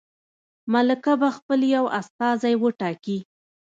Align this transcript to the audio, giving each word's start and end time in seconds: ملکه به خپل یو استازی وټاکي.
ملکه 0.73 1.13
به 1.19 1.29
خپل 1.37 1.59
یو 1.75 1.85
استازی 1.99 2.53
وټاکي. 2.61 3.17